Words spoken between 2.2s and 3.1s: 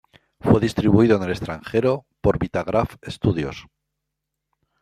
por Vitagraph